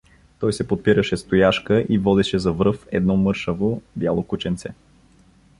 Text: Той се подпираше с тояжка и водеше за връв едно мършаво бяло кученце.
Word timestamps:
Той 0.39 0.53
се 0.53 0.67
подпираше 0.67 1.17
с 1.17 1.23
тояжка 1.23 1.85
и 1.89 1.97
водеше 1.97 2.39
за 2.39 2.53
връв 2.53 2.87
едно 2.91 3.17
мършаво 3.17 3.81
бяло 3.95 4.23
кученце. 4.23 4.69